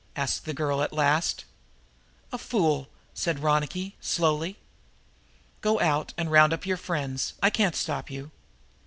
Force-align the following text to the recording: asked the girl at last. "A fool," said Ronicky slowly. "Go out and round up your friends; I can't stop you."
asked 0.15 0.45
the 0.45 0.53
girl 0.55 0.81
at 0.81 0.91
last. 0.91 1.45
"A 2.31 2.39
fool," 2.39 2.87
said 3.13 3.37
Ronicky 3.43 3.95
slowly. 4.01 4.57
"Go 5.61 5.79
out 5.79 6.11
and 6.17 6.31
round 6.31 6.53
up 6.53 6.65
your 6.65 6.75
friends; 6.77 7.35
I 7.43 7.51
can't 7.51 7.75
stop 7.75 8.09
you." 8.09 8.31